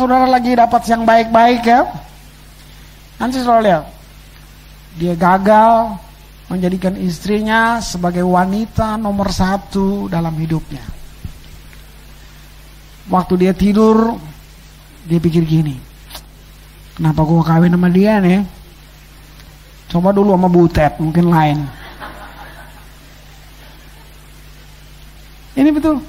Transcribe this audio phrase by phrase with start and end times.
[0.00, 1.84] Saudara lagi dapat yang baik-baik ya.
[3.20, 3.84] Nanti saudara lihat.
[4.96, 5.92] Dia gagal
[6.48, 10.80] menjadikan istrinya sebagai wanita nomor satu dalam hidupnya.
[13.12, 14.16] Waktu dia tidur,
[15.04, 15.76] dia pikir gini,
[16.96, 18.40] kenapa gue kawin sama dia nih?
[19.92, 21.58] Coba dulu sama Butet, mungkin lain.
[25.60, 26.00] Ini betul.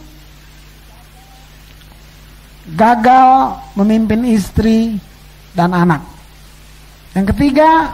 [2.71, 4.95] Gagal memimpin istri
[5.51, 5.99] dan anak.
[7.11, 7.91] Yang ketiga,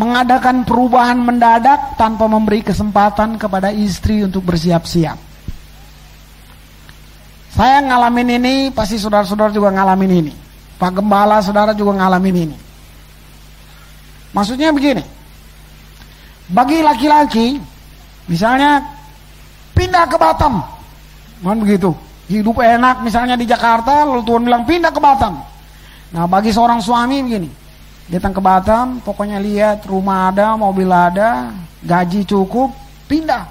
[0.00, 5.18] mengadakan perubahan mendadak tanpa memberi kesempatan kepada istri untuk bersiap-siap.
[7.56, 10.32] Saya ngalamin ini, pasti saudara-saudara juga ngalamin ini.
[10.76, 12.56] Pak Gembala saudara juga ngalamin ini.
[14.36, 15.00] Maksudnya begini.
[16.52, 17.56] Bagi laki-laki,
[18.28, 18.84] misalnya
[19.72, 20.60] pindah ke Batam.
[21.40, 21.90] Mohon begitu.
[22.26, 25.38] Hidup enak misalnya di Jakarta, lalu Tuhan bilang pindah ke Batam.
[26.10, 27.50] Nah bagi seorang suami begini.
[28.10, 32.74] Datang ke Batam, pokoknya lihat rumah ada, mobil ada, gaji cukup,
[33.06, 33.46] pindah.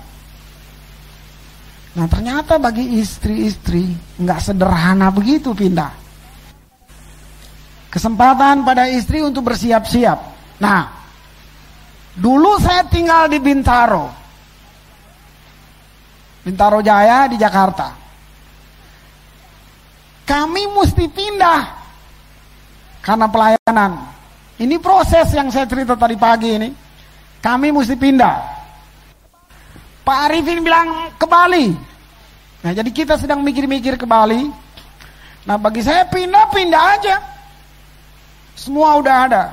[1.96, 6.04] Nah ternyata bagi istri-istri nggak sederhana begitu pindah.
[7.88, 10.20] Kesempatan pada istri untuk bersiap-siap.
[10.60, 10.84] Nah,
[12.12, 14.12] dulu saya tinggal di Bintaro.
[16.44, 18.05] Bintaro Jaya di Jakarta.
[20.26, 21.62] Kami mesti pindah
[23.06, 23.92] karena pelayanan.
[24.58, 26.70] Ini proses yang saya cerita tadi pagi ini.
[27.46, 28.36] Kami mesti pindah.
[30.02, 31.70] Pak Arifin bilang ke Bali.
[32.66, 34.50] Nah jadi kita sedang mikir-mikir ke Bali.
[35.46, 37.16] Nah bagi saya pindah-pindah aja.
[38.58, 39.44] Semua udah ada.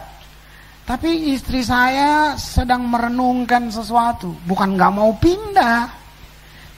[0.88, 4.32] Tapi istri saya sedang merenungkan sesuatu.
[4.48, 5.88] Bukan gak mau pindah.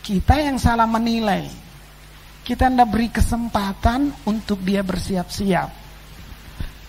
[0.03, 1.64] Kita yang salah menilai.
[2.45, 5.69] Kita tidak beri kesempatan untuk dia bersiap-siap.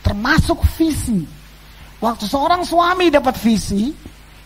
[0.04, 1.24] Termasuk visi.
[2.04, 3.96] Waktu seorang suami dapat visi,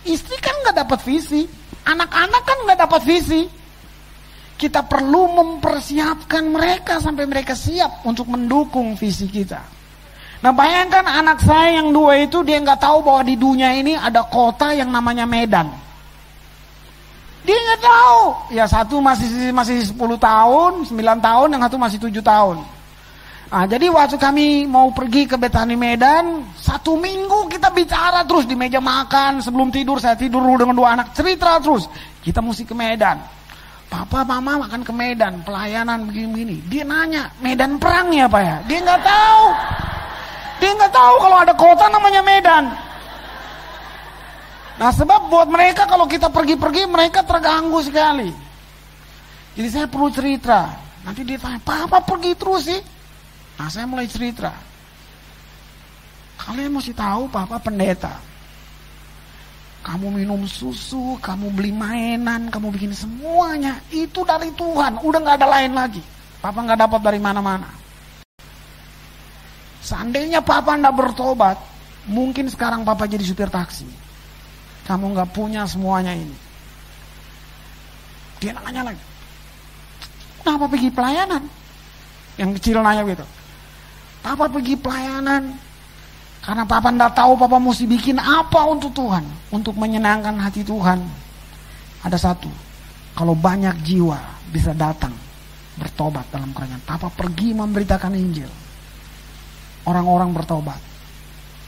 [0.06, 1.50] istri kan gak dapat visi.
[1.90, 3.42] Anak-anak kan nggak dapat visi.
[4.60, 9.64] Kita perlu mempersiapkan mereka sampai mereka siap untuk mendukung visi kita.
[10.40, 14.22] Nah bayangkan anak saya yang dua itu dia nggak tahu bahwa di dunia ini ada
[14.28, 15.89] kota yang namanya Medan.
[17.50, 18.22] Dia nggak tahu.
[18.54, 22.62] Ya satu masih masih 10 tahun, 9 tahun, yang satu masih 7 tahun.
[23.50, 28.54] Nah, jadi waktu kami mau pergi ke Betani Medan, satu minggu kita bicara terus di
[28.54, 31.90] meja makan, sebelum tidur saya tidur dengan dua anak, cerita terus.
[32.22, 33.18] Kita mesti ke Medan.
[33.90, 36.62] Papa, mama makan ke Medan, pelayanan begini-begini.
[36.70, 38.56] Dia nanya, Medan perang ya Pak ya?
[38.70, 39.44] Dia nggak tahu.
[40.62, 42.89] Dia nggak tahu kalau ada kota namanya Medan.
[44.80, 48.32] Nah sebab buat mereka kalau kita pergi-pergi mereka terganggu sekali.
[49.60, 50.72] Jadi saya perlu cerita.
[51.04, 52.80] Nanti dia tanya, Papa pergi terus sih?
[53.60, 54.56] Nah saya mulai cerita.
[56.40, 58.16] Kalian mesti tahu papa pendeta.
[59.84, 63.76] Kamu minum susu, kamu beli mainan, kamu bikin semuanya.
[63.92, 66.00] Itu dari Tuhan, udah gak ada lain lagi.
[66.40, 67.68] Papa gak dapat dari mana-mana.
[69.84, 71.60] Seandainya papa gak bertobat,
[72.08, 74.09] mungkin sekarang papa jadi supir taksi.
[74.90, 76.34] Kamu gak punya semuanya ini.
[78.42, 79.04] Dia nanya lagi.
[80.42, 81.44] Kenapa pergi pelayanan?
[82.42, 83.28] Yang kecil nanya gitu.
[84.26, 85.54] Papa pergi pelayanan
[86.40, 91.04] karena papa ndak tahu papa mesti bikin apa untuk Tuhan, untuk menyenangkan hati Tuhan.
[92.00, 92.48] Ada satu,
[93.12, 94.18] kalau banyak jiwa
[94.50, 95.12] bisa datang
[95.76, 96.80] bertobat dalam kerajaan.
[96.88, 98.48] Papa pergi memberitakan Injil.
[99.84, 100.80] Orang-orang bertobat.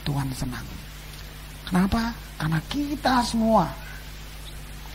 [0.02, 0.66] Tuhan senang.
[1.68, 2.10] Kenapa?
[2.42, 3.70] Karena kita semua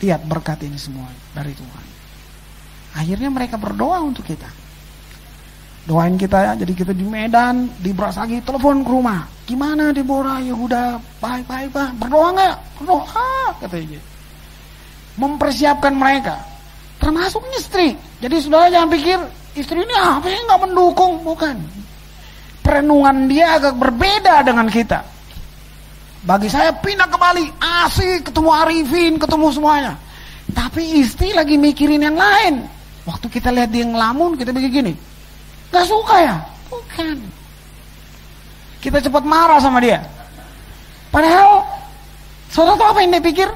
[0.03, 1.85] lihat berkat ini semua dari Tuhan.
[2.99, 4.51] Akhirnya mereka berdoa untuk kita.
[5.87, 9.23] Doain kita ya, jadi kita di Medan, di Brasagi, telepon ke rumah.
[9.47, 10.99] Gimana di Bora Yehuda?
[11.23, 12.55] Baik-baik pak, berdoa nggak?
[12.83, 13.31] Berdoa,
[13.63, 14.01] katanya.
[15.15, 16.35] Mempersiapkan mereka,
[16.99, 17.95] termasuk istri.
[18.19, 19.19] Jadi saudara jangan pikir
[19.55, 21.55] istri ini apa yang nggak mendukung, bukan.
[22.59, 24.99] Perenungan dia agak berbeda dengan kita.
[26.25, 29.93] Bagi saya pindah ke Bali, asik, ketemu Arifin, ketemu semuanya.
[30.55, 32.65] Tapi istri lagi mikirin yang lain.
[33.05, 34.95] Waktu kita lihat dia ngelamun, kita begini,
[35.71, 36.35] Gak suka ya?
[36.71, 37.17] Bukan.
[38.79, 39.99] Kita cepat marah sama dia.
[41.11, 41.63] Padahal,
[42.51, 43.49] saudara tahu apa yang dia pikir?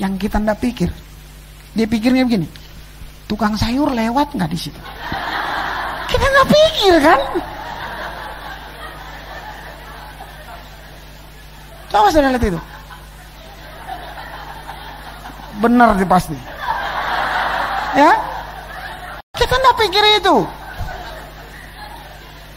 [0.00, 0.90] Yang kita ndak pikir.
[1.72, 2.48] Dia pikirnya begini,
[3.24, 4.80] tukang sayur lewat nggak di situ?
[6.04, 7.20] Kita nggak pikir kan?
[11.92, 12.60] Coba saya lihat itu.
[15.60, 16.36] Benar sih pasti.
[17.92, 18.16] Ya?
[19.36, 20.36] Kita nggak pikir itu.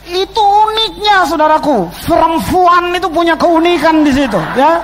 [0.05, 1.91] Itu uniknya saudaraku.
[2.07, 4.79] Perempuan itu punya keunikan di situ, ya.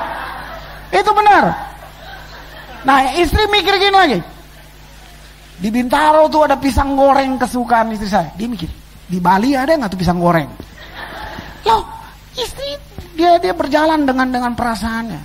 [0.91, 1.55] Itu benar.
[2.83, 4.19] Nah, istri mikir gini lagi.
[5.61, 8.33] Di Bintaro tuh ada pisang goreng kesukaan istri saya.
[8.33, 8.67] Dia mikir,
[9.05, 10.49] di Bali ada nggak tuh pisang goreng?
[11.69, 11.85] Loh,
[12.33, 12.73] istri
[13.15, 15.21] dia dia berjalan dengan dengan perasaannya.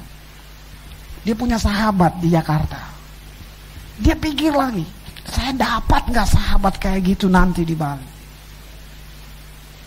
[1.27, 2.79] Dia punya sahabat di Jakarta.
[3.99, 4.85] Dia pikir lagi,
[5.27, 8.15] saya dapat nggak sahabat kayak gitu nanti di Bali?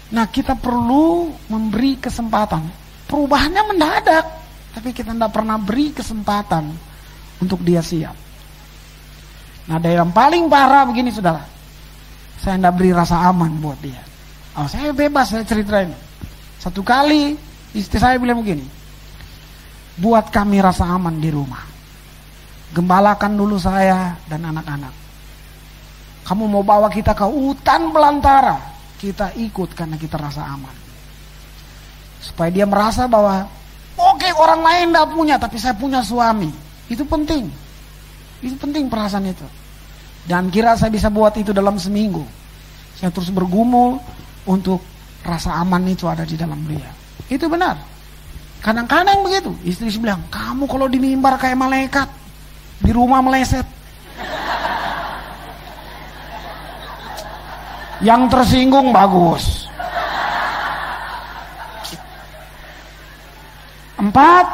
[0.09, 2.65] Nah kita perlu memberi kesempatan.
[3.05, 4.25] Perubahannya mendadak,
[4.73, 6.69] tapi kita tidak pernah beri kesempatan
[7.41, 8.13] untuk dia siap.
[9.69, 11.45] Nah ada yang paling parah begini saudara.
[12.41, 14.01] Saya tidak beri rasa aman buat dia.
[14.57, 15.93] Oh saya bebas saya ceritain.
[16.59, 18.65] Satu kali istri saya bilang begini.
[19.99, 21.65] Buat kami rasa aman di rumah.
[22.71, 24.93] Gembalakan dulu saya dan anak-anak.
[26.23, 30.75] Kamu mau bawa kita ke hutan belantara kita ikut karena kita rasa aman.
[32.19, 33.47] Supaya dia merasa bahwa
[33.95, 36.51] oke okay, orang lain tidak punya tapi saya punya suami.
[36.91, 37.47] Itu penting.
[38.43, 39.47] Itu penting perasaan itu.
[40.27, 42.21] Dan kira saya bisa buat itu dalam seminggu.
[42.99, 43.97] Saya terus bergumul
[44.43, 44.83] untuk
[45.23, 46.98] rasa aman itu ada di dalam dia.
[47.29, 47.77] Itu benar.
[48.59, 49.53] Kadang-kadang begitu.
[49.63, 52.09] Istri bilang, kamu kalau di mimbar kayak malaikat.
[52.83, 53.63] Di rumah meleset.
[58.03, 59.67] Yang tersinggung bagus.
[63.99, 64.47] Empat,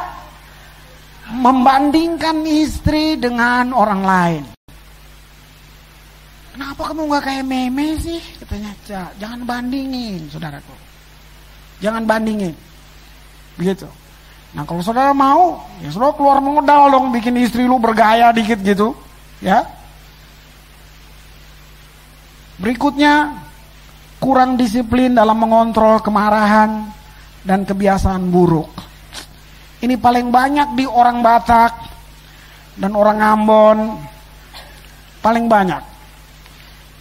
[1.30, 4.42] membandingkan istri dengan orang lain.
[6.50, 8.18] Kenapa kamu nggak kayak meme sih?
[8.42, 8.74] Katanya,
[9.22, 10.85] jangan bandingin, saudaraku.
[11.80, 12.56] Jangan bandingin.
[13.60, 13.88] Begitu.
[14.56, 18.96] Nah kalau saudara mau, ya saudara keluar modal dong bikin istri lu bergaya dikit gitu.
[19.44, 19.68] Ya,
[22.56, 23.36] Berikutnya,
[24.16, 26.88] kurang disiplin dalam mengontrol kemarahan
[27.44, 28.72] dan kebiasaan buruk.
[29.84, 31.72] Ini paling banyak di orang Batak
[32.80, 33.78] dan orang Ambon.
[35.20, 35.82] Paling banyak.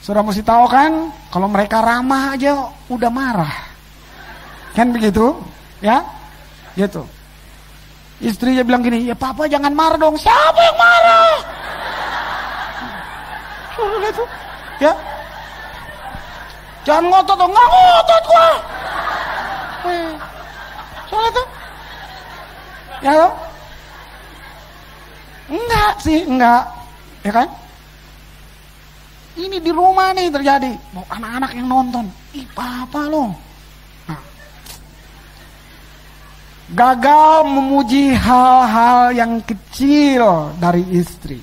[0.03, 3.55] Sudah mesti tahu kan, kalau mereka ramah aja udah marah.
[4.75, 5.32] Kan begitu?
[5.79, 6.03] Ya?
[6.75, 7.01] Gitu.
[8.20, 10.15] Istrinya bilang gini, ya papa jangan marah dong.
[10.20, 11.36] Siapa yang marah?
[14.75, 14.91] Ya,
[16.86, 18.50] Jangan ngotot dong, nggak ngotot gua.
[21.10, 21.48] Soalnya tuh,
[23.01, 23.29] ya lo,
[25.50, 26.63] enggak sih, enggak,
[27.25, 27.48] ya kan?
[29.36, 32.05] Ini di rumah nih terjadi, mau anak-anak yang nonton,
[32.38, 33.34] ih apa lo.
[34.05, 34.22] Nah.
[36.66, 41.38] Gagal memuji hal-hal yang kecil dari istri.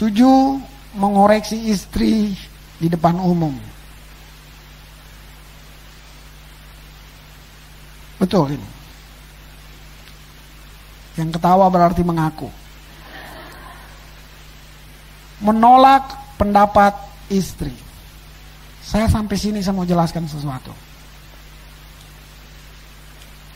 [0.00, 0.56] Tujuh,
[0.96, 2.32] mengoreksi istri
[2.80, 3.52] di depan umum.
[8.16, 8.68] Betul ini.
[11.20, 12.48] Yang ketawa berarti mengaku.
[15.44, 16.96] Menolak pendapat
[17.28, 17.76] istri.
[18.80, 20.93] Saya sampai sini saya mau jelaskan sesuatu.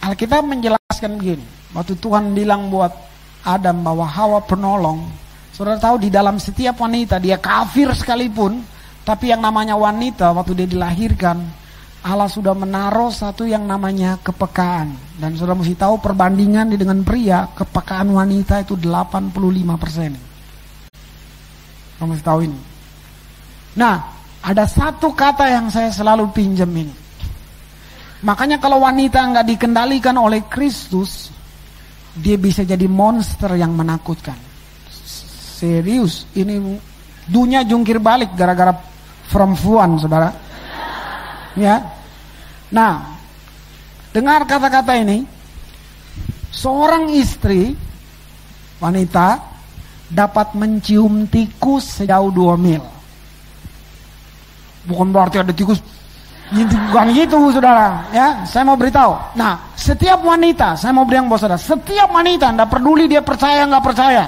[0.08, 1.44] Alkitab menjelaskan begini.
[1.76, 2.90] Waktu Tuhan bilang buat
[3.44, 5.04] Adam bahwa Hawa penolong
[5.58, 8.62] Saudara tahu di dalam setiap wanita dia kafir sekalipun,
[9.02, 11.34] tapi yang namanya wanita waktu dia dilahirkan,
[12.06, 14.94] Allah sudah menaruh satu yang namanya kepekaan.
[15.18, 19.34] Dan saudara mesti tahu perbandingan dengan pria, kepekaan wanita itu 85
[19.82, 20.14] persen.
[21.98, 22.60] Kamu mesti tahu ini.
[23.82, 23.98] Nah,
[24.38, 26.94] ada satu kata yang saya selalu pinjam ini.
[28.18, 31.30] Makanya kalau wanita nggak dikendalikan oleh Kristus,
[32.18, 34.34] dia bisa jadi monster yang menakutkan.
[35.58, 36.78] Serius, ini
[37.30, 38.74] dunia jungkir balik gara-gara
[39.30, 40.34] perempuan, saudara.
[41.54, 41.78] Ya.
[42.74, 43.18] Nah,
[44.10, 45.38] dengar kata-kata ini.
[46.48, 47.76] Seorang istri
[48.82, 49.38] wanita
[50.10, 52.82] dapat mencium tikus sejauh dua mil.
[54.88, 55.78] Bukan berarti ada tikus
[56.48, 61.60] bukan gitu saudara ya saya mau beritahu nah setiap wanita saya mau bilang bos saudara
[61.60, 64.24] setiap wanita tidak peduli dia percaya nggak percaya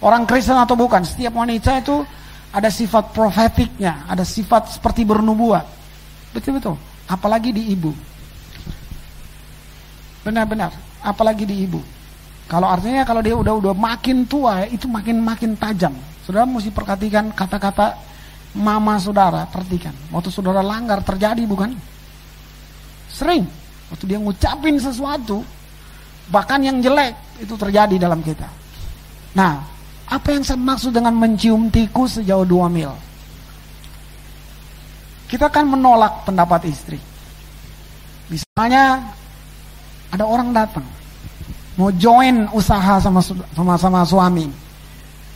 [0.00, 2.00] Orang Kristen atau bukan, setiap wanita itu
[2.56, 5.64] ada sifat profetiknya, ada sifat seperti bernubuat.
[6.32, 6.80] Betul-betul.
[7.04, 7.92] Apalagi di ibu.
[10.24, 10.72] Benar-benar,
[11.04, 11.80] apalagi di ibu.
[12.48, 15.92] Kalau artinya kalau dia udah udah makin tua itu makin makin tajam.
[16.24, 17.94] Saudara mesti perhatikan kata-kata
[18.56, 19.94] mama saudara, perhatikan.
[20.10, 21.74] Waktu saudara langgar terjadi bukan?
[23.10, 23.46] Sering.
[23.90, 25.42] Waktu dia ngucapin sesuatu,
[26.30, 28.46] bahkan yang jelek itu terjadi dalam kita.
[29.34, 29.62] Nah,
[30.10, 32.90] apa yang saya maksud dengan mencium tikus sejauh dua mil?
[35.30, 36.98] kita kan menolak pendapat istri.
[38.26, 38.98] Misalnya
[40.10, 40.82] ada orang datang
[41.78, 44.50] mau join usaha sama sama sama suami.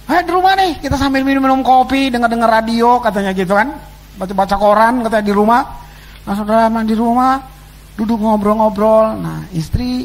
[0.05, 3.73] Eh di rumah nih kita sambil minum-minum kopi, dengar-dengar radio katanya gitu kan.
[4.21, 5.63] Baca-baca koran katanya di rumah.
[6.29, 7.41] Nah saudara di rumah
[7.97, 9.17] duduk ngobrol-ngobrol.
[9.17, 10.05] Nah istri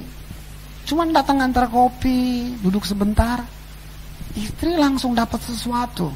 [0.87, 3.43] cuman datang antar kopi, duduk sebentar.
[4.39, 6.07] Istri langsung dapat sesuatu.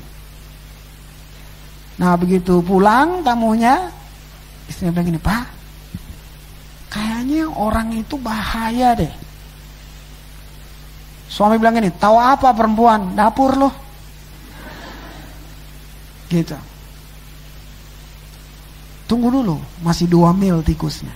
[1.99, 3.91] Nah begitu pulang tamunya,
[4.65, 5.45] istrinya bilang gini, Pak,
[6.89, 9.13] kayaknya orang itu bahaya deh.
[11.33, 13.17] Suami bilang gini, tahu apa perempuan?
[13.17, 13.73] Dapur loh.
[16.29, 16.53] Gitu.
[19.09, 21.13] Tunggu dulu, masih dua mil tikusnya.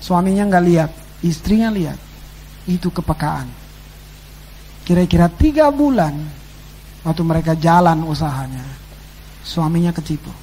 [0.00, 0.90] Suaminya nggak lihat,
[1.20, 2.00] istrinya lihat.
[2.64, 3.52] Itu kepekaan.
[4.88, 6.16] Kira-kira tiga bulan
[7.06, 8.66] Waktu mereka jalan usahanya,
[9.46, 10.34] suaminya ketipu.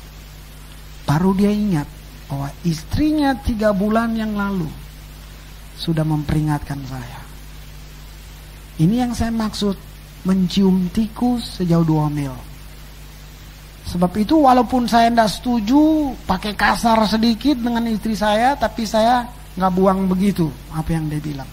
[1.03, 1.83] Baru dia ingat
[2.31, 4.71] bahwa istrinya tiga bulan yang lalu
[5.75, 7.19] sudah memperingatkan saya.
[8.81, 9.77] Ini yang saya maksud
[10.23, 12.33] mencium tikus sejauh dua mil.
[13.83, 19.27] Sebab itu walaupun saya tidak setuju pakai kasar sedikit dengan istri saya, tapi saya
[19.59, 21.49] nggak buang begitu apa yang dia bilang.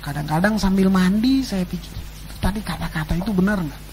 [0.00, 3.84] Kadang-kadang sambil mandi saya pikir, itu tadi kata-kata itu benar nggak?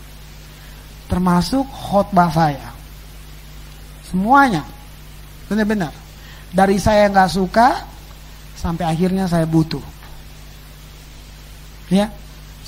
[1.11, 2.71] termasuk khotbah saya.
[4.07, 4.63] Semuanya
[5.51, 5.91] benar-benar
[6.55, 7.83] dari saya nggak suka
[8.55, 9.83] sampai akhirnya saya butuh.
[11.91, 12.07] Ya,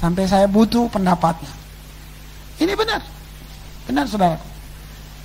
[0.03, 1.47] sampai saya butuh pendapatnya.
[2.59, 2.99] Ini benar,
[3.87, 4.35] benar saudara.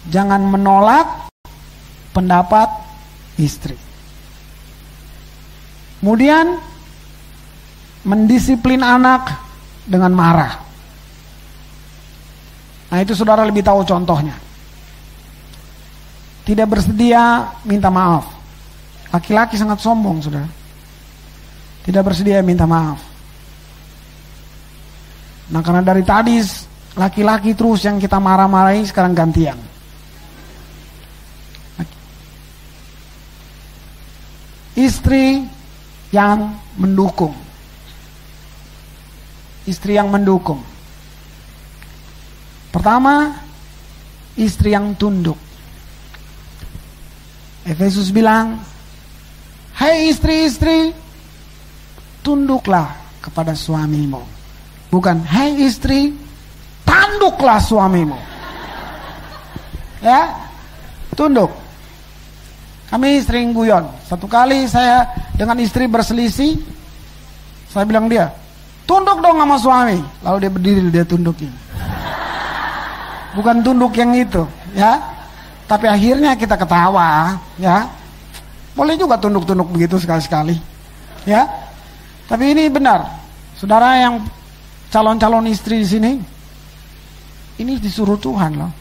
[0.07, 1.35] Jangan menolak
[2.15, 2.71] pendapat
[3.43, 3.75] istri.
[5.99, 6.63] Kemudian
[8.07, 9.35] mendisiplin anak
[9.83, 10.63] dengan marah.
[12.95, 14.39] Nah itu saudara lebih tahu contohnya.
[16.47, 18.31] Tidak bersedia minta maaf.
[19.11, 20.49] Laki-laki sangat sombong saudara.
[21.83, 23.18] Tidak bersedia minta maaf.
[25.49, 26.37] Nah karena dari tadi
[26.99, 29.57] laki-laki terus yang kita marah-marahi sekarang gantian.
[34.79, 35.43] Istri
[36.15, 37.35] yang mendukung.
[39.67, 40.63] Istri yang mendukung.
[42.71, 43.35] Pertama,
[44.39, 45.37] istri yang tunduk.
[47.67, 48.63] Efesus bilang,
[49.75, 50.95] Hai istri-istri,
[52.23, 54.38] tunduklah kepada suamimu.
[54.89, 56.17] Bukan, hai istri,
[56.85, 58.17] tanduklah suamimu.
[60.01, 60.33] Ya,
[61.13, 61.53] tunduk.
[62.89, 63.85] Kami sering guyon.
[64.09, 65.05] Satu kali saya
[65.37, 66.57] dengan istri berselisih,
[67.69, 68.33] saya bilang dia,
[68.89, 70.01] tunduk dong sama suami.
[70.25, 71.53] Lalu dia berdiri, dia tundukin
[73.39, 74.43] bukan tunduk yang itu,
[74.75, 74.99] ya.
[75.71, 77.87] Tapi akhirnya kita ketawa, ya.
[78.75, 80.59] Boleh juga tunduk-tunduk begitu sekali-sekali,
[81.23, 81.47] ya.
[82.27, 83.05] Tapi ini benar,
[83.55, 84.19] saudara yang
[84.89, 86.13] calon-calon istri di sini,
[87.61, 88.73] ini disuruh Tuhan loh.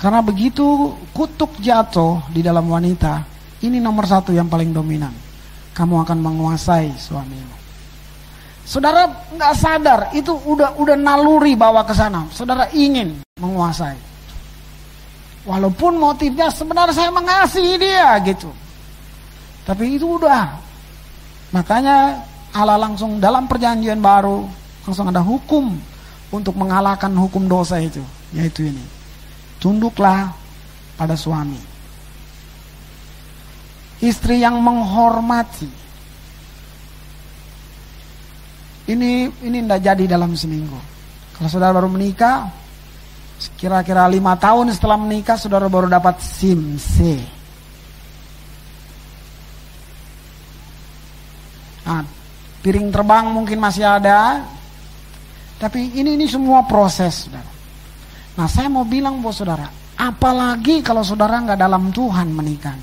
[0.00, 3.20] Karena begitu kutuk jatuh di dalam wanita,
[3.60, 5.12] ini nomor satu yang paling dominan.
[5.76, 7.56] Kamu akan menguasai suamimu.
[8.64, 12.24] Saudara nggak sadar itu udah udah naluri bawa ke sana.
[12.32, 13.98] Saudara ingin menguasai.
[15.44, 18.48] Walaupun motifnya sebenarnya saya mengasihi dia gitu.
[19.66, 20.54] Tapi itu udah.
[21.50, 22.14] Makanya
[22.50, 24.46] Allah langsung dalam perjanjian baru
[24.82, 25.78] langsung ada hukum
[26.34, 28.02] untuk mengalahkan hukum dosa itu,
[28.34, 28.82] yaitu ini.
[29.62, 30.34] Tunduklah
[30.98, 31.58] pada suami.
[34.00, 35.80] Istri yang menghormati
[38.90, 40.74] Ini ini tidak jadi dalam seminggu.
[41.38, 42.50] Kalau saudara baru menikah,
[43.54, 47.22] kira-kira lima tahun setelah menikah, saudara baru dapat SIM C.
[51.86, 52.02] Nah,
[52.60, 54.44] piring terbang mungkin masih ada,
[55.60, 57.50] tapi ini ini semua proses, saudara.
[58.36, 62.76] Nah, saya mau bilang buat saudara, apalagi kalau saudara nggak dalam Tuhan menikah.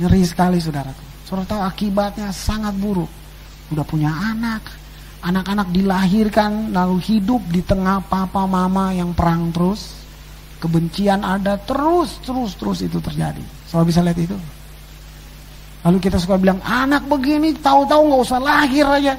[0.00, 0.90] Ngeri sekali saudara.
[1.24, 3.08] Saudara tahu akibatnya sangat buruk
[3.72, 4.60] udah punya anak,
[5.24, 9.96] anak-anak dilahirkan lalu hidup di tengah papa mama yang perang terus,
[10.60, 13.40] kebencian ada terus terus terus itu terjadi.
[13.64, 14.36] Soal bisa lihat itu.
[15.84, 19.14] Lalu kita suka bilang anak begini tahu-tahu nggak usah lahir aja.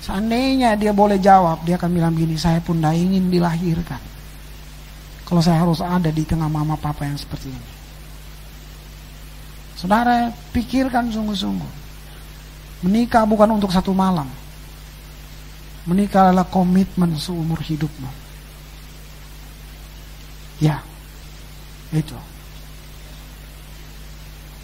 [0.00, 4.00] Seandainya dia boleh jawab, dia akan bilang begini, saya pun tidak ingin dilahirkan.
[5.24, 7.68] Kalau saya harus ada di tengah mama papa yang seperti ini.
[9.80, 11.72] Saudara, pikirkan sungguh-sungguh.
[12.84, 14.28] Menikah bukan untuk satu malam.
[15.88, 18.08] Menikah adalah komitmen seumur hidupmu.
[20.60, 20.80] Ya,
[21.92, 22.16] itu.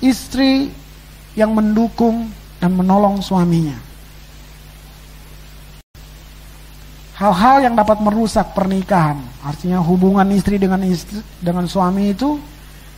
[0.01, 0.73] Istri
[1.37, 3.77] yang mendukung dan menolong suaminya.
[7.21, 12.41] Hal-hal yang dapat merusak pernikahan, artinya hubungan istri dengan istri dengan suami itu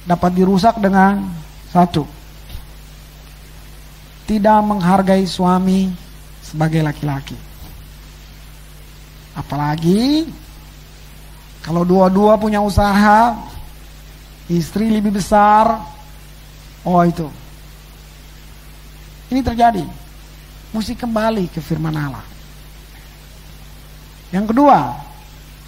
[0.06, 1.26] dapat dirusak dengan
[1.74, 2.06] satu,
[4.30, 5.90] tidak menghargai suami
[6.38, 7.34] sebagai laki-laki.
[9.34, 10.30] Apalagi
[11.66, 13.34] kalau dua-dua punya usaha,
[14.46, 15.82] istri lebih besar,
[16.86, 17.28] oh itu.
[19.32, 19.84] Ini terjadi.
[20.72, 22.24] Mesti kembali ke firman Allah.
[24.32, 24.96] Yang kedua,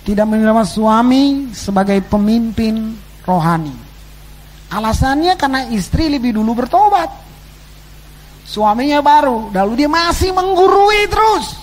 [0.04, 3.72] tidak menerima suami sebagai pemimpin rohani.
[4.72, 7.08] Alasannya karena istri lebih dulu bertobat.
[8.44, 11.56] Suaminya baru, lalu dia masih menggurui terus.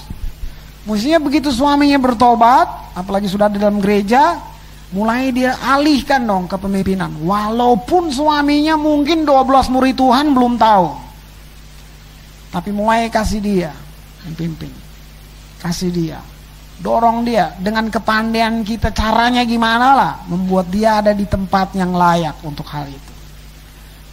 [0.85, 4.41] Mestinya begitu suaminya bertobat, apalagi sudah di dalam gereja,
[4.91, 7.12] mulai dia alihkan dong ke pemimpinan.
[7.23, 10.88] Walaupun suaminya mungkin 12 murid Tuhan belum tahu.
[12.51, 13.71] Tapi mulai kasih dia
[14.27, 14.71] yang pimpin.
[15.63, 16.19] Kasih dia.
[16.82, 22.41] Dorong dia dengan kepandaian kita caranya gimana lah membuat dia ada di tempat yang layak
[22.41, 23.13] untuk hal itu.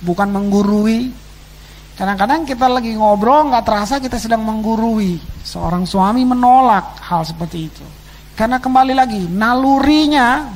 [0.04, 1.10] Bukan menggurui,
[1.98, 5.18] Kadang-kadang kita lagi ngobrol nggak terasa kita sedang menggurui.
[5.42, 7.82] Seorang suami menolak hal seperti itu.
[8.38, 10.46] Karena kembali lagi nalurinya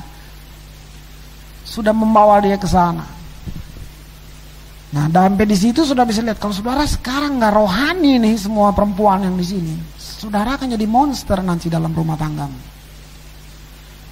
[1.63, 3.07] sudah membawa dia ke sana.
[4.93, 9.25] Nah, sampai di situ sudah bisa lihat kalau saudara sekarang nggak rohani nih semua perempuan
[9.25, 12.61] yang di sini, saudara akan jadi monster nanti dalam rumah tanggamu.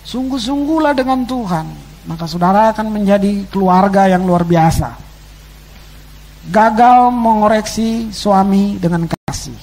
[0.01, 1.65] Sungguh-sungguhlah dengan Tuhan,
[2.09, 5.11] maka saudara akan menjadi keluarga yang luar biasa
[6.49, 9.53] gagal mengoreksi suami dengan kasih.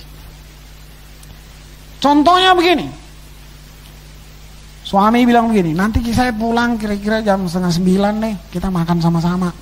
[1.99, 2.87] Contohnya begini.
[4.89, 9.53] Suami bilang begini, nanti saya pulang kira-kira jam setengah sembilan nih, kita makan sama-sama.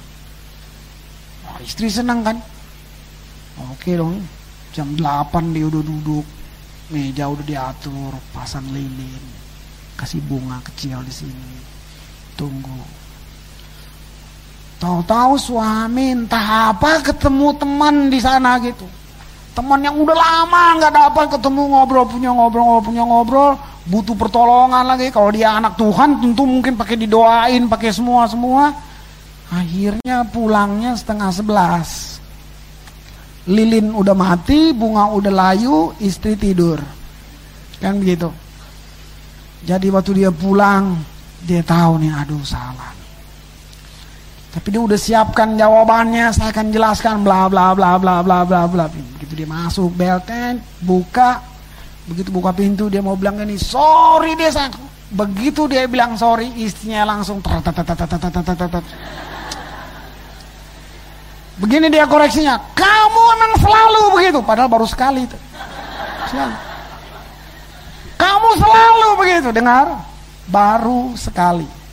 [1.51, 2.39] Oh, istri senang kan?
[3.75, 4.23] Oke dong,
[4.71, 6.23] jam delapan dia udah duduk,
[6.95, 9.25] meja udah diatur, pasang lilin,
[9.99, 11.59] kasih bunga kecil di sini.
[12.39, 12.87] Tunggu,
[14.77, 18.85] Tahu-tahu suami entah apa ketemu teman di sana gitu.
[19.57, 23.51] Teman yang udah lama nggak dapat ketemu ngobrol punya ngobrol ngobrol punya ngobrol
[23.89, 25.09] butuh pertolongan lagi.
[25.09, 28.69] Kalau dia anak Tuhan tentu mungkin pakai didoain pakai semua semua.
[29.49, 32.21] Akhirnya pulangnya setengah sebelas.
[33.47, 36.83] Lilin udah mati, bunga udah layu, istri tidur.
[37.79, 38.27] Kan begitu.
[39.63, 40.99] Jadi waktu dia pulang,
[41.47, 42.91] dia tahu nih, aduh salah.
[44.57, 48.89] Tapi dia udah siapkan jawabannya, saya akan jelaskan bla bla bla bla bla bla bla.
[48.89, 51.45] Begitu dia masuk belten, buka,
[52.09, 54.73] begitu buka pintu dia mau bilang ini sorry dia sang.
[55.13, 57.45] Begitu dia bilang sorry, istrinya langsung
[61.57, 65.37] Begini dia koreksinya, kamu emang selalu begitu, padahal baru sekali itu.
[68.17, 70.01] Kamu selalu begitu, dengar?
[70.49, 71.86] Baru sekali.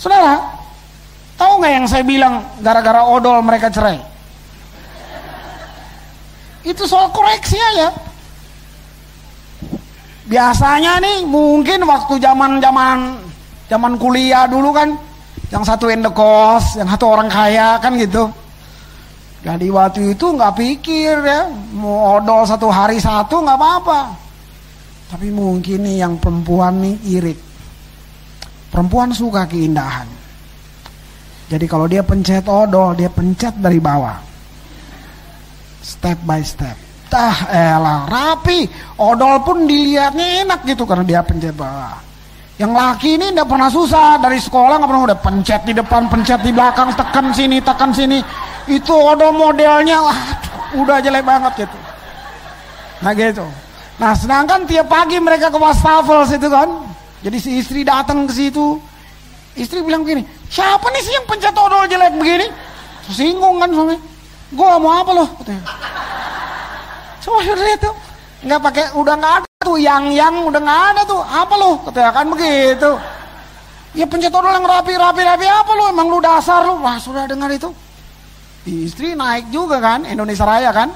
[0.00, 0.40] Saudara,
[1.36, 4.00] tahu nggak yang saya bilang gara-gara odol mereka cerai?
[6.64, 7.92] Itu soal koreksi aja.
[10.24, 13.20] Biasanya nih mungkin waktu zaman zaman
[13.68, 14.96] zaman kuliah dulu kan,
[15.52, 18.24] yang satu indekos, yang satu orang kaya kan gitu.
[19.44, 21.44] Jadi waktu itu nggak pikir ya,
[21.76, 24.00] mau odol satu hari satu nggak apa-apa.
[25.12, 27.49] Tapi mungkin nih yang perempuan nih irit.
[28.70, 30.06] Perempuan suka keindahan.
[31.50, 34.14] Jadi kalau dia pencet odol, dia pencet dari bawah.
[35.82, 36.78] Step by step.
[37.10, 38.70] Tah elah, rapi.
[38.94, 41.98] Odol pun dilihatnya enak gitu karena dia pencet bawah.
[42.54, 46.38] Yang laki ini tidak pernah susah dari sekolah nggak pernah udah pencet di depan, pencet
[46.44, 48.22] di belakang, tekan sini, tekan sini.
[48.70, 50.20] Itu odol modelnya, wah,
[50.78, 51.78] udah jelek banget gitu.
[53.00, 53.48] Nah gitu.
[53.96, 56.68] Nah sedangkan tiap pagi mereka ke wastafel situ kan,
[57.20, 58.80] jadi si istri datang ke situ.
[59.58, 62.46] Istri bilang begini, siapa nih sih yang pencet odol jelek begini?
[63.10, 63.98] Singgung kan suami.
[64.54, 65.28] Gue mau apa loh?
[67.20, 67.94] Coba lihat tuh.
[68.40, 69.76] Nggak pakai, udah nggak ada tuh.
[69.76, 71.20] Yang yang udah nggak ada tuh.
[71.20, 71.74] Apa loh?
[71.84, 72.90] Katanya kan begitu.
[73.92, 75.84] Ya pencet odol yang rapi, rapi, rapi apa lo?
[75.90, 76.78] Emang lu dasar lu?
[76.80, 77.68] Wah sudah dengar itu.
[78.64, 80.88] Istri naik juga kan, Indonesia Raya kan.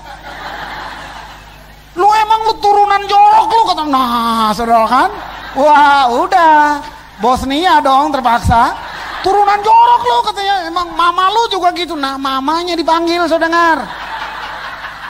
[1.98, 3.82] Lu emang lu turunan jorok lu kata.
[3.90, 5.10] Nah, saudara kan.
[5.54, 6.82] Wah udah.
[7.22, 8.74] Bosnia dong terpaksa.
[9.22, 10.66] Turunan jorok lo katanya.
[10.66, 11.94] Emang mama lu juga gitu.
[11.94, 13.86] Nah mamanya dipanggil so dengar.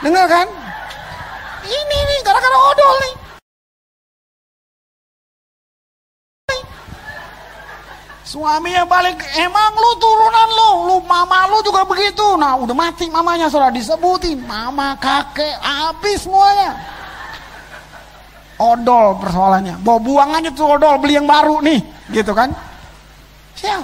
[0.05, 0.47] Dengar kan?
[1.65, 3.13] Ini nih gara-gara odol nih.
[8.25, 12.35] Suaminya balik, emang lu turunan lu, lu mama lu juga begitu.
[12.35, 16.75] Nah udah mati mamanya sudah disebutin, mama, kakek, habis semuanya.
[18.55, 21.79] Odol persoalannya, bawa buang aja tuh odol, beli yang baru nih,
[22.15, 22.47] gitu kan.
[23.59, 23.83] Siap.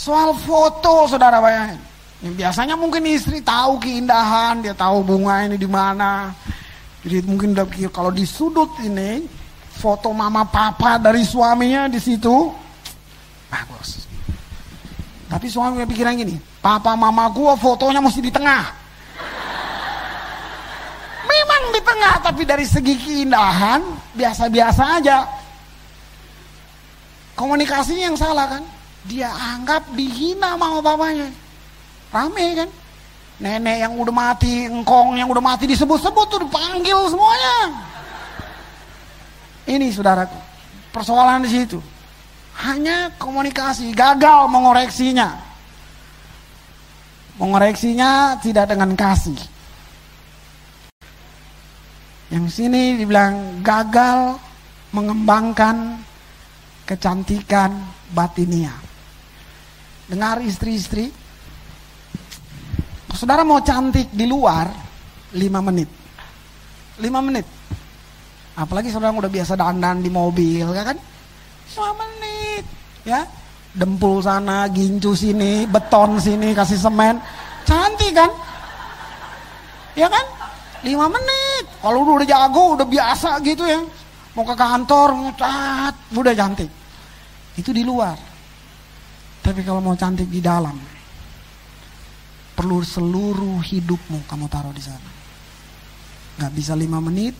[0.00, 1.76] Soal foto saudara bayangin.
[2.24, 6.32] Yang biasanya mungkin istri tahu keindahan, dia tahu bunga ini di mana.
[7.04, 9.24] Jadi mungkin udah pikir kalau di sudut ini
[9.76, 12.48] foto mama papa dari suaminya di situ,
[13.50, 14.06] Bagus.
[15.26, 18.79] Tapi suami pikiran gini, papa mama gua fotonya mesti di tengah.
[21.60, 23.84] Memang di tengah, tapi dari segi keindahan
[24.16, 25.28] biasa-biasa aja.
[27.36, 28.64] Komunikasinya yang salah kan?
[29.04, 31.28] Dia anggap dihina sama papanya.
[32.08, 32.68] Rame kan?
[33.44, 37.56] Nenek yang udah mati, engkong yang udah mati disebut-sebut tuh dipanggil semuanya.
[39.68, 40.40] Ini saudaraku,
[40.96, 41.76] persoalan di situ.
[42.56, 45.36] Hanya komunikasi, gagal mengoreksinya.
[47.36, 49.59] Mengoreksinya tidak dengan kasih.
[52.30, 54.38] Yang sini dibilang gagal
[54.94, 55.98] mengembangkan
[56.86, 57.74] kecantikan
[58.14, 58.74] batinia.
[60.06, 61.10] Dengar istri-istri,
[63.14, 64.70] saudara mau cantik di luar,
[65.34, 65.90] lima menit.
[67.00, 67.46] lima menit.
[68.54, 70.98] Apalagi saudara udah biasa dandan di mobil, kan?
[71.70, 72.64] Lima menit
[73.04, 73.24] ya
[73.70, 77.22] dempul sana, gincu sini, beton sini, kasih semen,
[77.62, 78.30] cantik kan?
[79.94, 80.26] Ya kan?
[80.80, 81.64] Lima menit.
[81.80, 83.80] Kalau udah jago, udah biasa gitu ya,
[84.32, 86.70] mau ke kantor, ngecat, udah cantik.
[87.56, 88.16] Itu di luar.
[89.40, 90.76] Tapi kalau mau cantik di dalam,
[92.56, 95.10] perlu seluruh hidupmu kamu taruh di sana.
[96.40, 97.36] Gak bisa lima menit,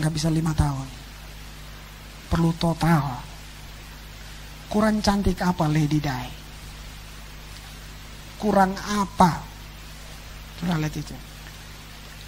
[0.00, 0.88] gak bisa lima tahun.
[2.32, 3.32] Perlu total
[4.72, 6.32] Kurang cantik apa Lady Di?
[8.40, 9.44] Kurang apa?
[10.56, 11.12] Sudah lihat itu.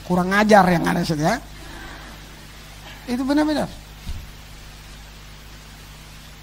[0.05, 1.41] Kurang ajar yang ada saja.
[3.09, 3.69] Itu benar-benar.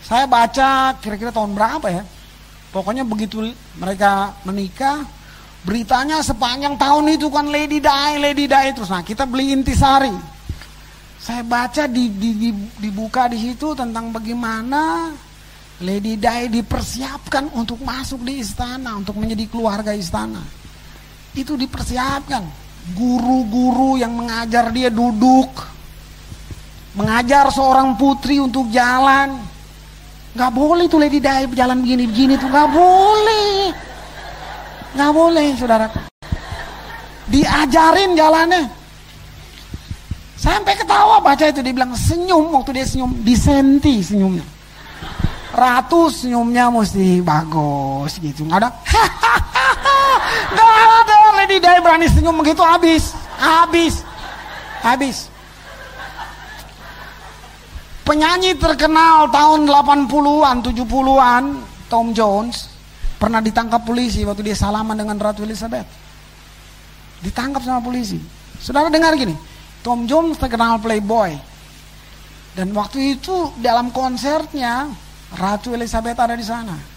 [0.01, 2.03] Saya baca kira-kira tahun berapa ya?
[2.73, 5.05] Pokoknya begitu mereka menikah,
[5.61, 8.89] beritanya sepanjang tahun itu kan Lady Di, Lady Di terus.
[8.89, 10.11] Nah kita beli intisari.
[11.21, 12.49] Saya baca di, di, di,
[12.81, 15.13] dibuka di situ tentang bagaimana
[15.85, 20.41] Lady Di dipersiapkan untuk masuk di istana, untuk menjadi keluarga istana.
[21.37, 22.70] Itu dipersiapkan.
[22.97, 25.49] Guru-guru yang mengajar dia duduk.
[26.97, 29.37] Mengajar seorang putri untuk jalan.
[30.33, 33.69] Gak boleh tuh Lady Di berjalan begini-begini tuh gak boleh.
[34.97, 35.87] Gak boleh saudara.
[37.29, 38.63] Diajarin jalannya.
[40.35, 44.41] Sampai ketawa baca itu dibilang senyum waktu dia senyum disenti senyumnya
[45.51, 48.69] ratu senyumnya mesti bagus gitu nggak ada
[50.51, 53.15] nggak ada Lady Di berani senyum begitu habis.
[53.35, 54.05] Habis.
[54.81, 55.17] Habis.
[58.01, 61.43] Penyanyi terkenal tahun 80-an 70-an
[61.87, 62.67] Tom Jones
[63.21, 65.85] pernah ditangkap polisi waktu dia salaman dengan Ratu Elizabeth.
[67.21, 68.17] Ditangkap sama polisi.
[68.57, 69.37] Saudara dengar gini
[69.85, 71.33] Tom Jones terkenal playboy.
[72.51, 74.91] Dan waktu itu dalam konsernya
[75.33, 76.90] Ratu Elizabeth ada di sana.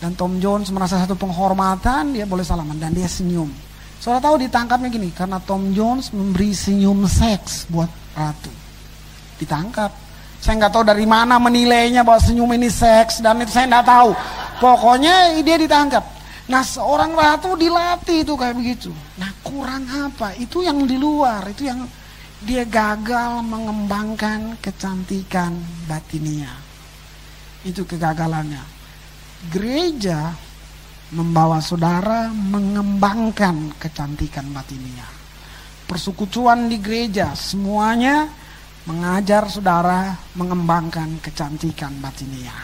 [0.00, 3.52] Dan Tom Jones merasa satu penghormatan, dia boleh salaman dan dia senyum.
[4.00, 8.48] Saudara tahu ditangkapnya gini, karena Tom Jones memberi senyum seks buat Ratu.
[9.36, 9.92] Ditangkap.
[10.40, 14.10] Saya nggak tahu dari mana menilainya bahwa senyum ini seks dan itu saya nggak tahu.
[14.56, 16.00] Pokoknya dia ditangkap.
[16.48, 18.90] Nah seorang ratu dilatih itu kayak begitu.
[19.20, 20.32] Nah kurang apa?
[20.40, 21.84] Itu yang di luar, itu yang
[22.40, 26.50] dia gagal mengembangkan kecantikan batinia.
[27.60, 28.79] Itu kegagalannya.
[29.48, 30.36] Gereja
[31.16, 35.08] membawa saudara mengembangkan kecantikan batinia.
[35.88, 38.28] Persekutuan di gereja semuanya
[38.84, 42.54] mengajar saudara mengembangkan kecantikan batinia.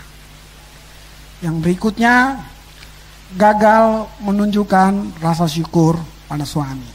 [1.40, 2.44] Yang berikutnya
[3.34, 6.92] gagal menunjukkan rasa syukur pada suami.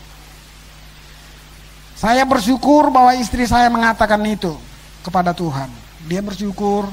[1.98, 4.56] Saya bersyukur bahwa istri saya mengatakan itu
[5.04, 5.70] kepada Tuhan.
[6.06, 6.89] Dia bersyukur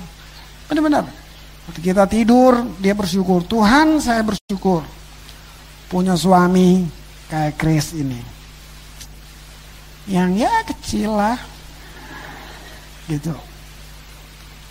[0.69, 1.09] Benar-benar.
[1.69, 3.45] Waktu kita tidur, dia bersyukur.
[3.45, 4.81] Tuhan saya bersyukur.
[5.93, 6.89] Punya suami
[7.29, 8.17] kayak Chris ini.
[10.09, 11.37] Yang ya kecil lah.
[13.05, 13.37] Gitu.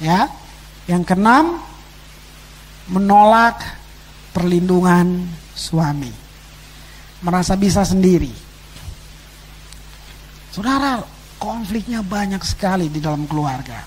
[0.01, 0.25] Ya.
[0.89, 1.61] Yang keenam,
[2.89, 3.61] menolak
[4.33, 6.09] perlindungan suami.
[7.21, 8.33] Merasa bisa sendiri.
[10.49, 10.97] Saudara,
[11.37, 13.85] konfliknya banyak sekali di dalam keluarga.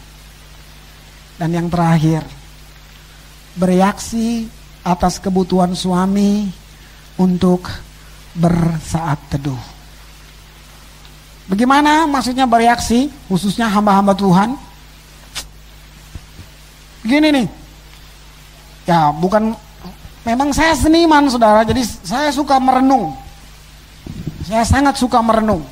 [1.35, 2.23] Dan yang terakhir,
[3.56, 4.46] bereaksi
[4.84, 6.48] atas kebutuhan suami
[7.18, 7.68] untuk
[8.36, 9.58] bersaat teduh.
[11.50, 14.54] Bagaimana maksudnya bereaksi, khususnya hamba-hamba Tuhan?
[17.02, 17.46] Gini nih,
[18.86, 19.56] ya bukan,
[20.22, 23.18] memang saya seniman saudara, jadi saya suka merenung.
[24.46, 25.66] Saya sangat suka merenung.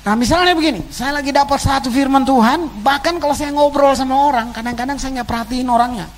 [0.00, 4.48] Nah misalnya begini, saya lagi dapat satu firman Tuhan, bahkan kalau saya ngobrol sama orang,
[4.48, 6.08] kadang-kadang saya nggak perhatiin orangnya.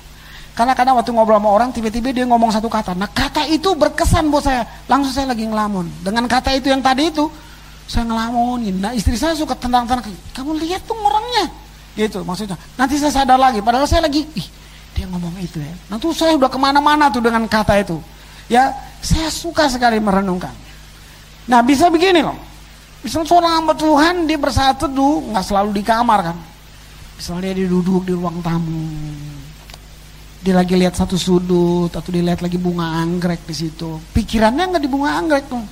[0.55, 2.95] Karena kadang waktu ngobrol sama orang, tiba-tiba dia ngomong satu kata.
[2.95, 5.89] Nah kata itu berkesan buat saya, langsung saya lagi ngelamun.
[5.99, 7.27] Dengan kata itu yang tadi itu,
[7.83, 8.79] saya ngelamunin.
[8.79, 11.51] Nah istri saya suka tentang-tentang, kamu lihat tuh orangnya.
[11.99, 12.55] Gitu maksudnya.
[12.79, 14.47] Nanti saya sadar lagi, padahal saya lagi, ih
[14.95, 15.73] dia ngomong itu ya.
[15.91, 17.99] Nanti saya udah ke mana-mana tuh dengan kata itu.
[18.47, 18.71] Ya,
[19.03, 20.55] saya suka sekali merenungkan.
[21.51, 22.37] Nah bisa begini loh,
[23.03, 26.37] Misalnya seorang hamba Tuhan dia bersaat teduh nggak selalu di kamar kan.
[27.19, 28.87] Misalnya dia duduk di ruang tamu.
[30.43, 33.99] Dia lagi lihat satu sudut atau dia lihat lagi bunga anggrek di situ.
[34.15, 35.63] Pikirannya nggak di bunga anggrek tuh.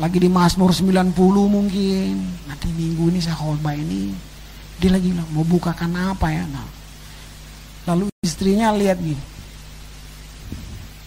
[0.00, 1.12] Lagi di Mazmur 90
[1.48, 2.14] mungkin.
[2.48, 4.12] Nanti minggu ini saya khotbah ini.
[4.80, 6.44] Dia lagi mau bukakan apa ya.
[6.48, 6.68] Nah,
[7.88, 9.20] lalu istrinya lihat gini.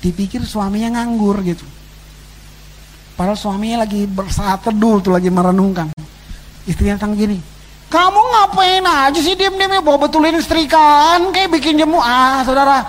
[0.01, 1.65] Dipikir suaminya nganggur gitu.
[3.15, 5.87] Padahal suaminya lagi bersaat teduh tuh lagi merenungkan.
[6.67, 7.39] Istrinya datang gini,
[7.87, 12.83] kamu ngapain aja sih diem-diem ya bawa betulin istrikan kayak bikin jemu ah saudara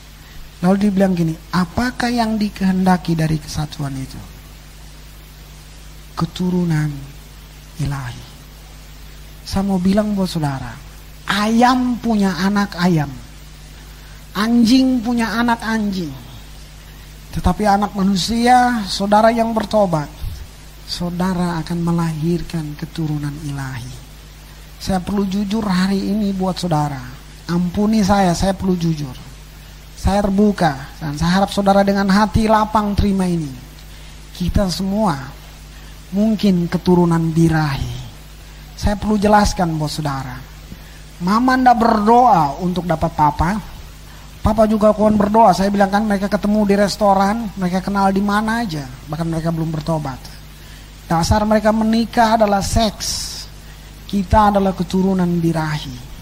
[0.64, 4.16] Lalu dibilang gini, apakah yang dikehendaki dari kesatuan itu?
[6.16, 6.88] Keturunan
[7.84, 8.24] ilahi.
[9.44, 10.72] Saya mau bilang buat saudara,
[11.28, 13.12] ayam punya anak ayam.
[14.40, 16.10] Anjing punya anak anjing.
[17.36, 20.08] Tetapi anak manusia, saudara yang bertobat,
[20.88, 24.00] saudara akan melahirkan keturunan ilahi.
[24.80, 27.04] Saya perlu jujur hari ini buat saudara.
[27.52, 29.33] Ampuni saya, saya perlu jujur.
[30.04, 33.48] Saya terbuka dan saya harap saudara dengan hati lapang terima ini.
[34.36, 35.16] Kita semua
[36.12, 38.04] mungkin keturunan birahi.
[38.76, 40.36] Saya perlu jelaskan buat saudara.
[41.24, 43.56] Mama ndak berdoa untuk dapat papa.
[44.44, 45.56] Papa juga kawan berdoa.
[45.56, 49.72] Saya bilang kan mereka ketemu di restoran, mereka kenal di mana aja, bahkan mereka belum
[49.72, 50.20] bertobat.
[51.08, 53.32] Dasar mereka menikah adalah seks.
[54.04, 56.13] Kita adalah keturunan birahi.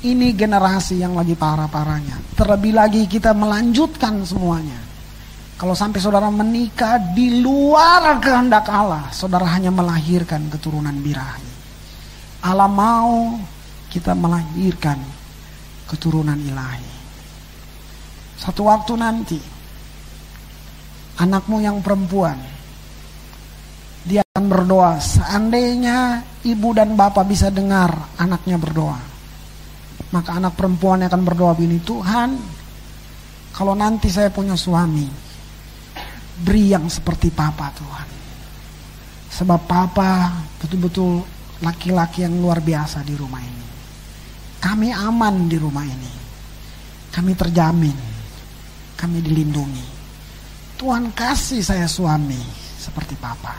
[0.00, 2.32] Ini generasi yang lagi parah-parahnya.
[2.32, 4.80] Terlebih lagi kita melanjutkan semuanya.
[5.60, 11.52] Kalau sampai saudara menikah di luar kehendak Allah, saudara hanya melahirkan keturunan birahi.
[12.48, 13.36] Allah mau
[13.92, 14.96] kita melahirkan
[15.84, 16.88] keturunan ilahi.
[18.40, 19.36] Satu waktu nanti,
[21.20, 22.40] anakmu yang perempuan,
[24.08, 24.96] dia akan berdoa.
[24.96, 29.09] Seandainya ibu dan bapak bisa dengar anaknya berdoa
[30.10, 32.34] maka anak perempuan akan berdoa begini, Tuhan,
[33.54, 35.06] kalau nanti saya punya suami,
[36.42, 38.08] beri yang seperti papa Tuhan.
[39.30, 41.22] Sebab papa betul-betul
[41.62, 43.68] laki-laki yang luar biasa di rumah ini.
[44.60, 46.12] kami aman di rumah ini.
[47.08, 47.96] Kami terjamin.
[48.92, 49.86] Kami dilindungi.
[50.76, 52.36] Tuhan kasih saya suami
[52.76, 53.56] seperti papa.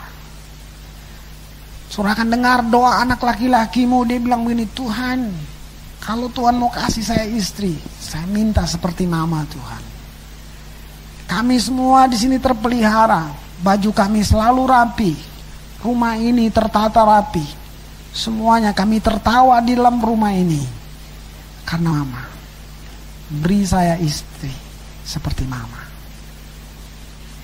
[1.90, 4.06] Surah akan dengar doa anak laki-lakimu.
[4.06, 5.20] Dia bilang begini, Tuhan,
[6.02, 9.82] kalau Tuhan mau kasih saya istri, saya minta seperti mama Tuhan.
[11.30, 13.30] Kami semua di sini terpelihara,
[13.62, 15.14] baju kami selalu rapi,
[15.78, 17.46] rumah ini tertata rapi.
[18.12, 20.60] Semuanya kami tertawa di dalam rumah ini.
[21.64, 22.28] Karena mama,
[23.40, 24.52] beri saya istri
[25.06, 25.80] seperti mama.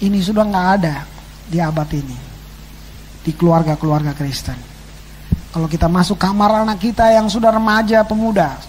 [0.02, 1.06] Ini sudah nggak ada
[1.48, 2.18] di abad ini.
[3.24, 4.67] Di keluarga-keluarga Kristen.
[5.48, 8.60] Kalau kita masuk kamar anak kita yang sudah remaja pemuda.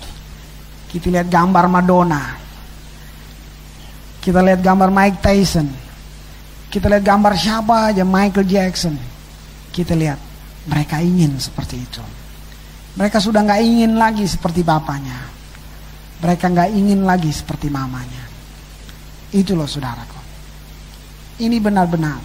[0.89, 2.39] Kita lihat gambar Madonna.
[4.23, 5.67] Kita lihat gambar Mike Tyson.
[6.69, 8.95] Kita lihat gambar siapa aja Michael Jackson.
[9.69, 10.17] Kita lihat
[10.69, 12.03] mereka ingin seperti itu.
[12.97, 15.17] Mereka sudah nggak ingin lagi seperti bapaknya.
[16.19, 18.23] Mereka nggak ingin lagi seperti mamanya.
[19.31, 20.19] Itu loh saudaraku.
[21.39, 22.19] Ini benar-benar.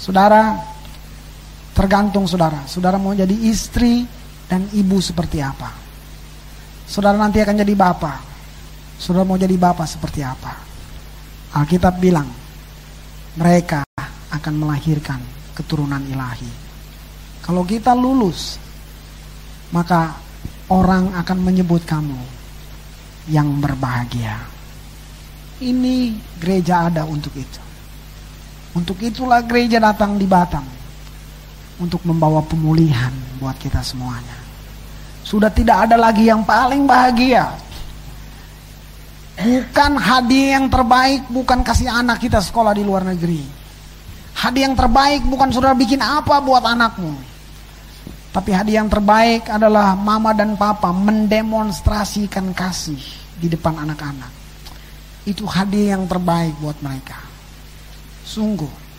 [0.00, 0.56] Saudara,
[1.72, 2.64] tergantung saudara.
[2.68, 4.04] Saudara mau jadi istri
[4.48, 5.72] dan ibu seperti apa.
[6.84, 8.18] Saudara nanti akan jadi bapak.
[9.00, 10.52] Saudara mau jadi bapak seperti apa.
[11.52, 12.28] Alkitab bilang,
[13.36, 13.84] mereka
[14.32, 15.20] akan melahirkan
[15.56, 16.48] keturunan ilahi.
[17.44, 18.56] Kalau kita lulus,
[19.72, 20.16] maka
[20.72, 22.16] orang akan menyebut kamu
[23.28, 24.36] yang berbahagia.
[25.62, 27.60] Ini gereja ada untuk itu.
[28.72, 30.81] Untuk itulah gereja datang di Batang.
[31.80, 33.10] Untuk membawa pemulihan
[33.40, 34.38] buat kita semuanya.
[35.22, 37.54] Sudah tidak ada lagi yang paling bahagia.
[39.32, 43.42] Bukan hadiah yang terbaik, bukan kasih anak kita sekolah di luar negeri.
[44.36, 47.16] Hadiah yang terbaik bukan saudara bikin apa buat anakmu.
[48.32, 53.00] Tapi hadiah yang terbaik adalah mama dan papa mendemonstrasikan kasih
[53.36, 54.32] di depan anak-anak.
[55.28, 57.20] Itu hadiah yang terbaik buat mereka.
[58.24, 58.91] Sungguh.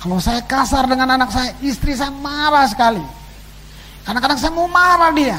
[0.00, 3.04] Kalau saya kasar dengan anak saya, istri saya marah sekali.
[4.02, 5.36] Kadang-kadang saya mau marah dia.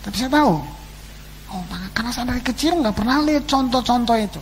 [0.00, 0.56] Tapi saya tahu,
[1.52, 1.62] oh
[1.92, 4.40] karena saya dari kecil nggak pernah lihat contoh-contoh itu.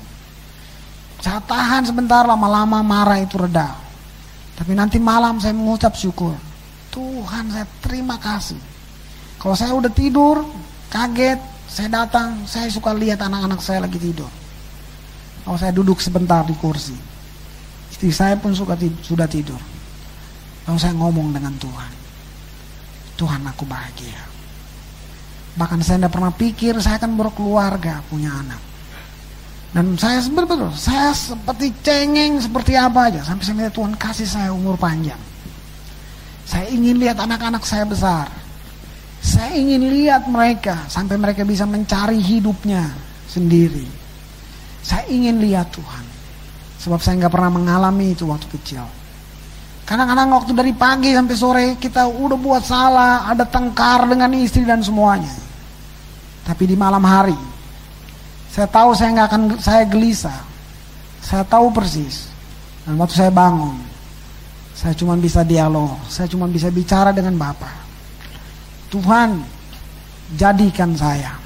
[1.23, 3.75] Saya tahan sebentar, lama-lama marah itu reda.
[4.59, 6.39] Tapi nanti malam saya mengucap syukur
[6.93, 8.61] Tuhan saya terima kasih.
[9.41, 10.45] Kalau saya udah tidur,
[10.93, 14.29] kaget, saya datang, saya suka lihat anak-anak saya lagi tidur.
[15.43, 16.95] Kalau saya duduk sebentar di kursi,
[18.03, 19.63] istri saya pun suka tidur, sudah tidur.
[20.67, 21.93] Lalu saya ngomong dengan Tuhan.
[23.15, 24.19] Tuhan aku bahagia.
[25.55, 28.59] Bahkan saya tidak pernah pikir saya akan berkeluarga, punya anak.
[29.71, 33.23] Dan saya betul-betul, saya seperti cengeng, seperti apa aja.
[33.23, 35.23] Sampai saya minta Tuhan kasih saya umur panjang.
[36.43, 38.27] Saya ingin lihat anak-anak saya besar.
[39.23, 42.91] Saya ingin lihat mereka sampai mereka bisa mencari hidupnya
[43.31, 43.87] sendiri.
[44.83, 46.12] Saya ingin lihat Tuhan.
[46.83, 48.83] Sebab saya nggak pernah mengalami itu waktu kecil.
[49.87, 54.83] Kadang-kadang waktu dari pagi sampai sore kita udah buat salah, ada tengkar dengan istri dan
[54.83, 55.31] semuanya.
[56.43, 57.39] Tapi di malam hari,
[58.51, 60.39] saya tahu saya nggak akan saya gelisah.
[61.23, 62.27] Saya tahu persis.
[62.83, 63.79] Dan waktu saya bangun,
[64.75, 67.71] saya cuma bisa dialog, saya cuma bisa bicara dengan Bapak.
[68.91, 69.39] Tuhan,
[70.35, 71.42] jadikan saya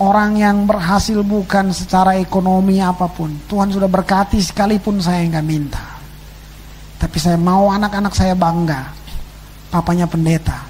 [0.00, 3.30] orang yang berhasil bukan secara ekonomi apa pun.
[3.46, 5.84] Tuhan sudah berkati sekalipun saya nggak minta.
[7.00, 8.90] Tapi saya mau anak-anak saya bangga.
[9.70, 10.66] Papanya pendeta.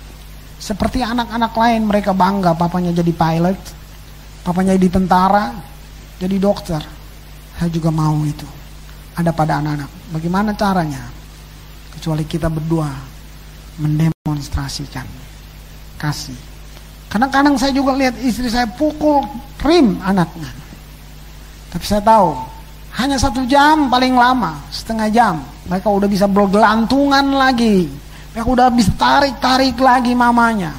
[0.61, 3.59] Seperti anak-anak lain mereka bangga papanya jadi pilot.
[4.45, 5.55] Papanya jadi tentara.
[6.21, 6.83] Jadi dokter.
[7.57, 8.45] Saya juga mau itu.
[9.17, 9.91] Ada pada anak-anak.
[10.13, 11.21] Bagaimana caranya?
[12.01, 12.89] kecuali kita berdua
[13.77, 15.05] mendemonstrasikan
[16.01, 16.50] kasih.
[17.11, 19.27] Kadang-kadang saya juga lihat istri saya pukul
[19.67, 20.47] rim anaknya.
[21.75, 22.39] Tapi saya tahu
[23.03, 25.35] hanya satu jam paling lama, setengah jam.
[25.67, 27.91] Mereka udah bisa bergelantungan lagi.
[28.31, 30.71] Mereka udah bisa tarik-tarik lagi mamanya.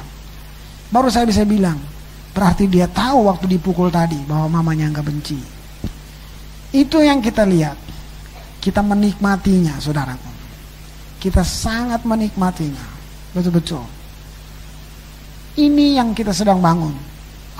[0.88, 1.76] Baru saya bisa bilang,
[2.32, 5.36] berarti dia tahu waktu dipukul tadi bahwa mamanya nggak benci.
[6.72, 7.76] Itu yang kita lihat.
[8.62, 10.30] Kita menikmatinya, saudaraku.
[11.20, 12.84] Kita sangat menikmatinya.
[13.36, 14.01] Betul-betul.
[15.52, 16.96] Ini yang kita sedang bangun.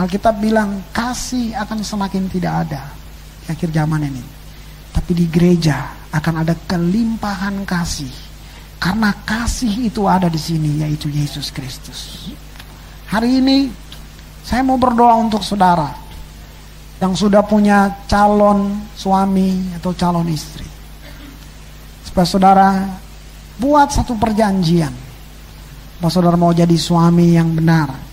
[0.01, 2.88] Alkitab bilang kasih akan semakin tidak ada
[3.45, 4.24] di akhir zaman ini.
[4.97, 8.09] Tapi di gereja akan ada kelimpahan kasih.
[8.80, 12.32] Karena kasih itu ada di sini yaitu Yesus Kristus.
[13.12, 13.68] Hari ini
[14.40, 15.93] saya mau berdoa untuk saudara
[16.97, 20.64] yang sudah punya calon suami atau calon istri.
[22.09, 22.68] Supaya saudara
[23.61, 25.11] buat satu perjanjian
[26.03, 28.11] bahwa saudara mau jadi suami yang benar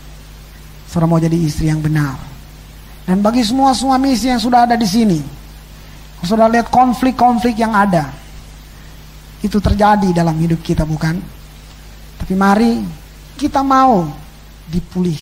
[0.90, 2.18] Saudara mau jadi istri yang benar.
[3.06, 5.22] Dan bagi semua suami istri yang sudah ada di sini,
[6.26, 8.10] saudara lihat konflik-konflik yang ada,
[9.46, 11.22] itu terjadi dalam hidup kita bukan?
[12.18, 12.82] Tapi mari
[13.38, 14.10] kita mau
[14.66, 15.22] dipulih.